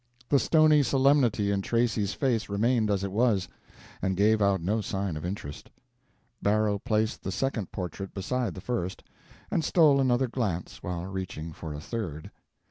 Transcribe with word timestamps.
The 0.29 0.39
stony 0.39 0.81
solemnity 0.81 1.51
in 1.51 1.61
Tracy's 1.61 2.15
face 2.15 2.49
remained 2.49 2.89
as 2.89 3.03
it 3.03 3.11
was, 3.11 3.47
and 4.01 4.17
gave 4.17 4.41
out 4.41 4.59
no 4.59 4.81
sign 4.81 5.15
of 5.15 5.23
interest. 5.23 5.69
Barrow 6.41 6.79
placed 6.79 7.21
the 7.21 7.31
second 7.31 7.71
portrait 7.71 8.11
beside 8.11 8.55
the 8.55 8.61
first, 8.61 9.03
and 9.51 9.63
stole 9.63 10.01
another 10.01 10.27
glance 10.27 10.81
while 10.81 11.05
reaching 11.05 11.53
for 11.53 11.71
a 11.75 11.79
third. 11.79 12.31